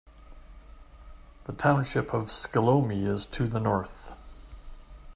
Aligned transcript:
The 1.43 1.53
township 1.53 2.11
of 2.11 2.23
Scullomie 2.23 3.05
is 3.05 3.27
to 3.27 3.47
the 3.47 3.59
north. 3.59 4.15